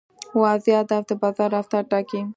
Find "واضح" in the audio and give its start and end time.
0.41-0.73